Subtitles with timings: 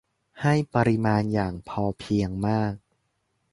[0.41, 2.73] ให้ปริมาณอย่างพอเพียงมาก